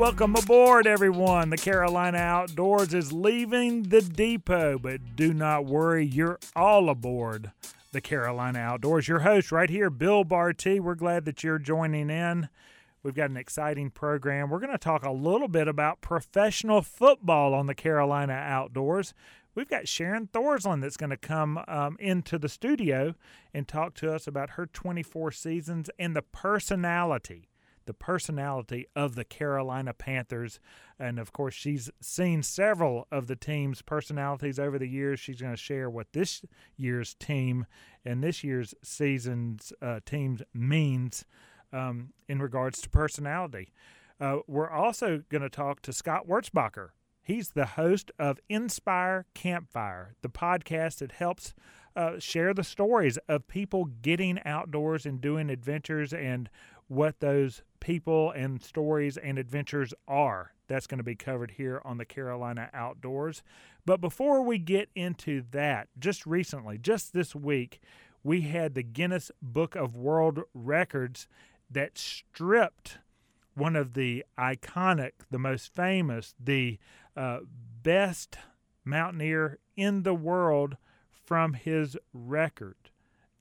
[0.00, 1.50] Welcome aboard, everyone.
[1.50, 7.52] The Carolina Outdoors is leaving the depot, but do not worry, you're all aboard
[7.92, 9.08] the Carolina Outdoors.
[9.08, 10.80] Your host right here, Bill Barty.
[10.80, 12.48] We're glad that you're joining in.
[13.02, 14.48] We've got an exciting program.
[14.48, 19.12] We're going to talk a little bit about professional football on the Carolina Outdoors.
[19.54, 23.16] We've got Sharon Thorsland that's going to come um, into the studio
[23.52, 27.49] and talk to us about her 24 seasons and the personality
[27.90, 30.60] the personality of the Carolina Panthers.
[30.96, 35.18] And of course, she's seen several of the team's personalities over the years.
[35.18, 36.44] She's going to share what this
[36.76, 37.66] year's team
[38.04, 41.24] and this year's season's uh, teams means
[41.72, 43.72] um, in regards to personality.
[44.20, 46.90] Uh, we're also going to talk to Scott Wurzbacher.
[47.24, 51.54] He's the host of Inspire Campfire, the podcast that helps
[51.96, 56.48] uh, share the stories of people getting outdoors and doing adventures and
[56.90, 60.54] what those people and stories and adventures are.
[60.66, 63.44] That's going to be covered here on the Carolina Outdoors.
[63.86, 67.80] But before we get into that, just recently, just this week,
[68.24, 71.28] we had the Guinness Book of World Records
[71.70, 72.98] that stripped
[73.54, 76.80] one of the iconic, the most famous, the
[77.16, 77.38] uh,
[77.84, 78.36] best
[78.84, 80.76] mountaineer in the world
[81.08, 82.74] from his record.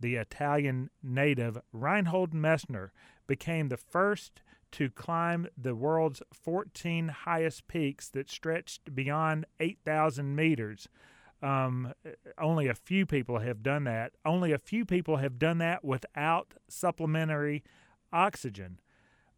[0.00, 2.90] The Italian native Reinhold Messner
[3.26, 10.88] became the first to climb the world's 14 highest peaks that stretched beyond 8,000 meters.
[11.40, 11.92] Um,
[12.38, 14.14] only a few people have done that.
[14.24, 17.62] Only a few people have done that without supplementary
[18.12, 18.80] oxygen.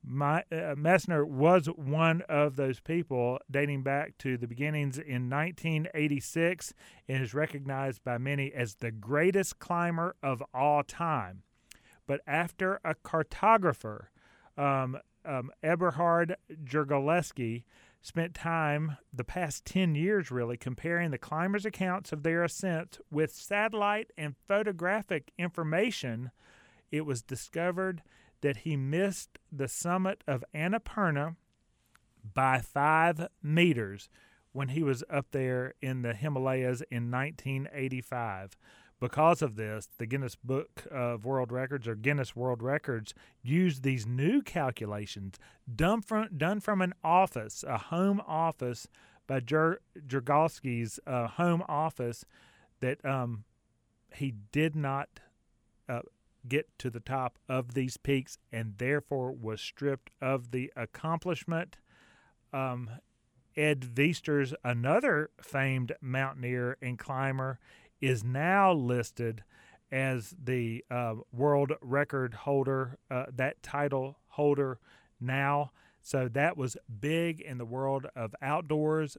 [0.03, 6.73] My, uh, Messner was one of those people dating back to the beginnings in 1986
[7.09, 11.43] and is recognized by many as the greatest climber of all time.
[12.07, 14.07] But after a cartographer,
[14.57, 17.65] um, um, Eberhard Jurgaleski,
[18.07, 23.35] spent time the past 10 years really comparing the climbers' accounts of their ascents with
[23.35, 26.31] satellite and photographic information,
[26.93, 28.03] it was discovered
[28.43, 31.35] that he missed the summit of Annapurna
[32.35, 34.09] by five meters
[34.53, 38.57] when he was up there in the Himalayas in 1985.
[38.99, 43.13] Because of this, the Guinness Book of World Records or Guinness World Records
[43.43, 45.35] used these new calculations
[45.75, 48.89] done from, done from an office, a home office
[49.27, 49.81] by Jer-
[51.07, 52.25] uh, home office
[52.81, 53.45] that um,
[54.15, 55.21] he did not
[55.89, 56.01] uh,
[56.49, 61.77] get to the top of these peaks and therefore was stripped of the accomplishment.
[62.53, 62.89] Um,
[63.57, 67.59] Ed Viesturs, another famed mountaineer and climber,
[68.01, 69.43] is now listed
[69.91, 74.79] as the uh, world record holder, uh, that title holder
[75.21, 75.71] now.
[76.03, 79.17] So that was big in the world of outdoors,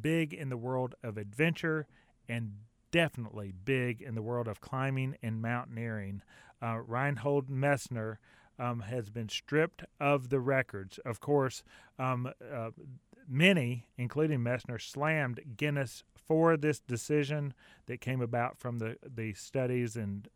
[0.00, 1.86] big in the world of adventure,
[2.28, 2.52] and
[2.90, 6.22] definitely big in the world of climbing and mountaineering.
[6.60, 8.18] Uh, Reinhold Messner
[8.58, 10.98] um, has been stripped of the records.
[11.04, 11.62] Of course,
[11.98, 12.70] um, uh,
[13.28, 17.54] many, including Messner, slammed Guinness for this decision
[17.86, 20.28] that came about from the, the studies and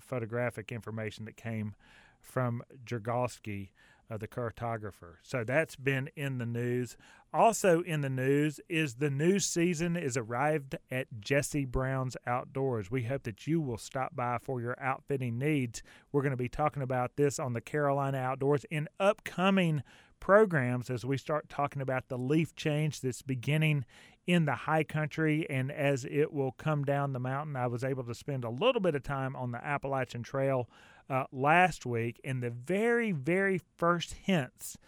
[0.00, 1.74] photographic information that came
[2.20, 3.68] from Jurgalski
[4.10, 5.16] uh, the cartographer.
[5.22, 6.96] So that's been in the news.
[7.32, 12.90] Also in the news is the new season is arrived at Jesse Brown's Outdoors.
[12.90, 15.82] We hope that you will stop by for your outfitting needs.
[16.12, 19.82] We're going to be talking about this on the Carolina Outdoors in upcoming
[20.24, 23.84] programs as we start talking about the leaf change that's beginning
[24.26, 27.56] in the high country and as it will come down the mountain.
[27.56, 30.66] I was able to spend a little bit of time on the Appalachian Trail
[31.10, 34.78] uh, last week, and the very, very first hints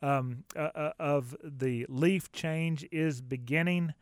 [0.00, 3.94] um, uh, uh, of the leaf change is beginning,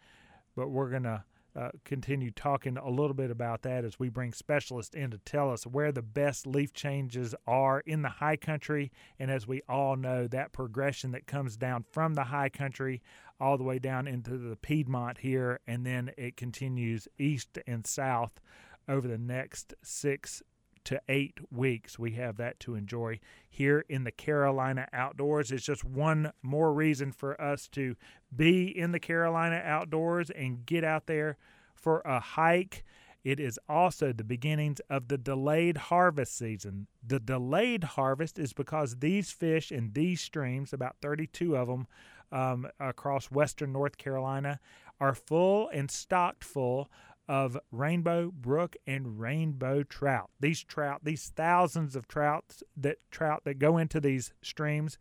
[0.54, 1.24] but we're going to
[1.54, 5.50] uh, continue talking a little bit about that as we bring specialists in to tell
[5.50, 8.90] us where the best leaf changes are in the high country.
[9.18, 13.02] And as we all know, that progression that comes down from the high country
[13.38, 18.40] all the way down into the Piedmont here, and then it continues east and south
[18.88, 20.42] over the next six
[20.84, 21.98] to eight weeks.
[21.98, 25.50] We have that to enjoy here in the Carolina outdoors.
[25.50, 27.96] It's just one more reason for us to
[28.34, 31.36] be in the Carolina outdoors and get out there
[31.74, 32.84] for a hike.
[33.24, 36.88] It is also the beginnings of the delayed harvest season.
[37.06, 41.86] The delayed harvest is because these fish in these streams, about 32 of them
[42.32, 44.58] um, across western North Carolina,
[45.00, 46.90] are full and stocked full
[47.28, 50.30] of rainbow brook and rainbow trout.
[50.40, 54.98] These trout, these thousands of trout that trout that go into these streams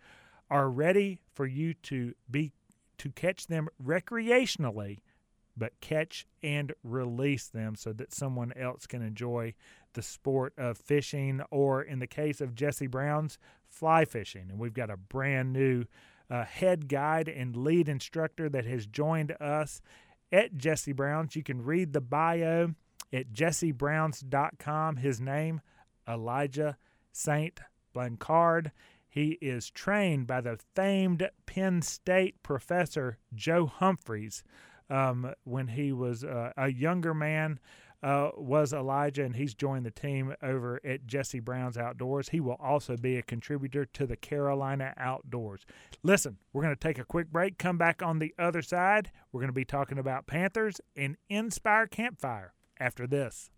[0.49, 2.51] are ready for you to be
[2.97, 4.99] to catch them recreationally,
[5.57, 9.53] but catch and release them so that someone else can enjoy
[9.93, 13.37] the sport of fishing, or in the case of Jesse Brown's,
[13.67, 14.49] fly fishing.
[14.49, 15.85] And we've got a brand new
[16.29, 19.81] uh, head guide and lead instructor that has joined us
[20.31, 21.35] at Jesse Brown's.
[21.35, 22.73] You can read the bio
[23.13, 24.97] at jessebrowns.com.
[24.97, 25.61] His name,
[26.07, 26.77] Elijah
[27.11, 27.59] St.
[27.93, 28.71] Blancard.
[29.09, 34.43] He is trained by the famed Penn State professor Joe Humphreys
[34.89, 37.59] um, when he was uh, a younger man.
[38.03, 42.29] Uh, was Elijah, and he's joined the team over at Jesse Brown's Outdoors.
[42.29, 45.67] He will also be a contributor to the Carolina Outdoors.
[46.01, 49.11] Listen, we're going to take a quick break, come back on the other side.
[49.31, 53.51] We're going to be talking about Panthers and Inspire Campfire after this.